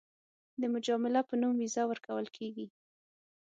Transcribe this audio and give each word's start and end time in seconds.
د 0.61 0.63
مجامله 0.73 1.21
په 1.29 1.33
نوم 1.41 1.53
ویزه 1.57 1.83
ورکول 1.91 2.25
کېږي. 2.37 2.65